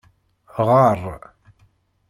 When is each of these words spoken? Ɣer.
Ɣer. 0.67 0.99